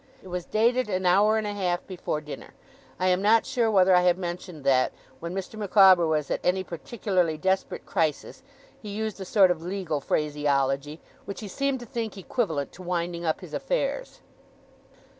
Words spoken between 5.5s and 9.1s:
Micawber was at any particularly desperate crisis, he